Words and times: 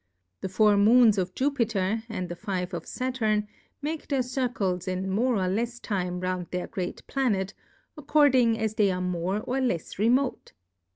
The 0.39 0.49
four 0.49 0.77
Moons 0.77 1.19
of 1.19 1.35
Jufiter^ 1.35 2.01
and 2.09 2.27
the 2.27 2.35
five 2.35 2.73
of 2.73 2.85
Saturn^ 2.85 3.45
make 3.83 4.07
their 4.07 4.23
Circles 4.23 4.87
in 4.87 5.07
more 5.07 5.35
or 5.35 5.47
lefs 5.47 5.79
Time 5.79 6.19
round 6.21 6.47
their 6.49 6.65
great 6.65 7.05
Planet, 7.05 7.53
according 7.95 8.57
as 8.57 8.73
they 8.73 8.89
are 8.89 8.99
more 8.99 9.41
or 9.41 9.59
lefs 9.61 9.99
remote. 9.99 10.53